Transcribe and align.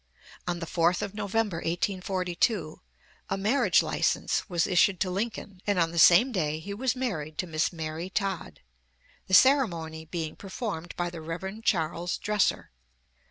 On 0.47 0.57
the 0.57 0.65
4th 0.65 1.03
of 1.03 1.13
November, 1.13 1.57
1842, 1.57 2.81
a 3.29 3.37
marriage 3.37 3.83
license 3.83 4.49
was 4.49 4.65
issued 4.65 4.99
to 5.01 5.11
Lincoln, 5.11 5.61
and 5.67 5.77
on 5.77 5.91
the 5.91 5.99
same 5.99 6.31
day 6.31 6.57
he 6.57 6.73
was 6.73 6.95
married 6.95 7.37
to 7.37 7.45
Miss 7.45 7.71
Mary 7.71 8.09
Todd, 8.09 8.61
the 9.27 9.35
ceremony 9.35 10.05
being 10.05 10.35
performed 10.35 10.95
by 10.95 11.11
the 11.11 11.21
Rev. 11.21 11.63
Charles 11.63 12.17
Dresser. 12.17 12.71